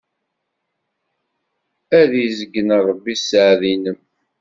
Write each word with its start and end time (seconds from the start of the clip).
Ad 1.99 2.11
izeyyen 2.25 2.69
Ṛebbi 2.87 3.13
sseɛd-nnem. 3.19 3.99